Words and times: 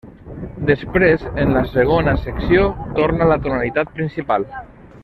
Després, 0.69 1.25
en 1.43 1.53
la 1.57 1.63
segona 1.75 2.17
secció, 2.25 2.65
torna 2.99 3.27
a 3.27 3.31
la 3.35 3.41
tonalitat 3.47 3.97
principal. 4.01 4.53